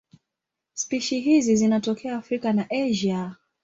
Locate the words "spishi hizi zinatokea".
0.73-2.17